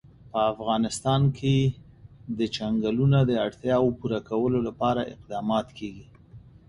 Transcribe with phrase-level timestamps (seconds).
[0.31, 1.57] په افغانستان کې
[2.39, 6.05] د چنګلونه د اړتیاوو پوره کولو لپاره اقدامات کېږي.